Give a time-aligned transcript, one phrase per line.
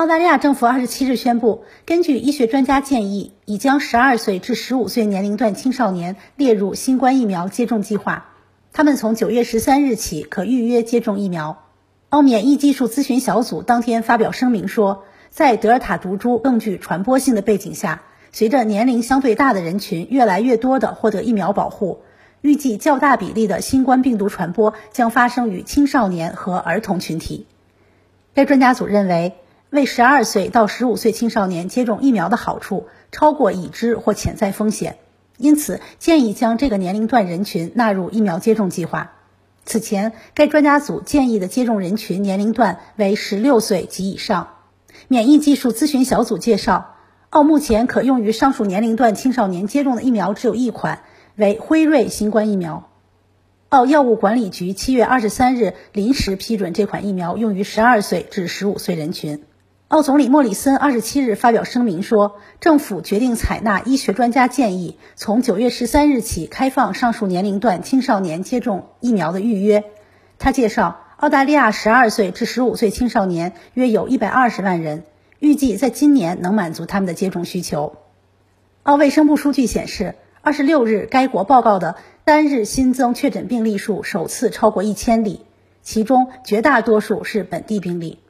[0.00, 8.30] 澳大利亚政府二十七日宣布，根据医学专家建议，已将十二岁至十五岁年龄段青少年列入新冠疫苗接种计划。
[8.72, 11.64] 他们从九月十三日起可预约接种疫苗。
[12.08, 18.00] 澳免疫技术咨询小组当天发表声明说，在德尔塔毒株更具传播性的背景下，
[18.32, 22.00] 随着年龄相对大的人群越来越多的获得疫苗保护，
[22.40, 27.46] 预计较大比例的新冠病毒传播将发生于青少年和儿童群体。
[28.32, 29.34] 该专家组认为。
[29.70, 34.98] 为十二岁到十五岁青少年接种疫苗的好处超过已知或潜在风险，
[35.38, 39.12] 因此建议将这个年龄段人群纳入疫苗接种计划。
[39.64, 44.48] 此前，该专家组建议的接种人群年龄段为十六岁及以上。
[45.06, 46.96] 免疫技术咨询小组介绍，
[47.28, 51.02] 澳目前可用于上述年龄段青少年接种的疫苗只有一款，
[51.36, 52.88] 为辉瑞新冠疫苗。
[53.68, 59.44] 澳药物管理局七月二十三日临时批准这款疫苗用于十二岁至十五岁人群。
[59.90, 69.82] 澳总理莫里森二十七日发表声明说，政府决定采纳医学专家建议，从九月十三日起开放上述年龄段青少年接种疫苗的预约。
[70.38, 75.02] 他介绍，澳大利亚十二岁至十五岁青少年约有一百二十万人，
[75.40, 77.96] 预计在今年能满足他们的接种需求。
[78.84, 85.44] 澳卫生部数据显示，二十六日该国报告的单日新增确诊病例数首次超过一千例，
[85.82, 88.20] 其中绝大多数是本地病例。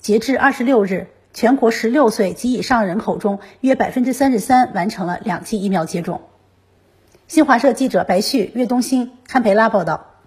[0.00, 6.22] 截至二十六日，全国十六岁及以上人口中，约百分之三十三完成了两剂疫苗接种。
[7.26, 10.17] 新华社记者白旭、岳东新堪培拉报道。